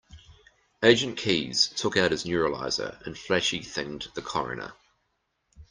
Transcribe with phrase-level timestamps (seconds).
[0.81, 4.73] Agent Keys took out his neuralizer and flashy-thinged the coroner.